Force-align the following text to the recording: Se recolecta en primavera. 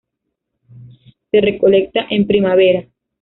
Se 1.29 1.41
recolecta 1.41 2.07
en 2.09 2.25
primavera. 2.25 2.87